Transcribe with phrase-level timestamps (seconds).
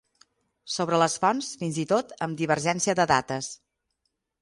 [0.75, 3.55] Sobre les fonts, fins i tot amb divergència de dates.